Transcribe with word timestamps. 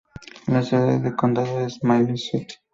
La 0.47 0.63
sede 0.63 0.97
del 0.99 1.15
condado 1.15 1.59
es 1.63 1.83
Miles 1.83 2.25
City. 2.31 2.55